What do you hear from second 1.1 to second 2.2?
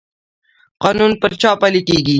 پر چا پلی کیږي؟